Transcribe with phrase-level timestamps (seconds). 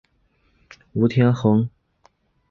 [0.95, 1.69] 吴天垣。